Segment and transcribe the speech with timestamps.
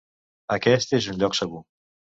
[0.55, 1.65] Aquest és un lloc segur.